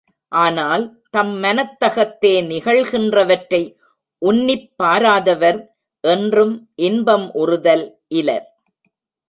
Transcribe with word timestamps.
ஆனால் 0.31 0.83
தம் 1.09 1.43
மனத்தகத்தே 1.43 2.31
நிகழ்கின்றவற்றை 2.43 3.61
உன்னிப் 4.21 4.71
பாராதவர் 4.83 5.59
என்றும் 6.03 6.55
இன்பம் 6.75 7.31
உறுதல் 7.33 7.85
இலர். 8.15 8.47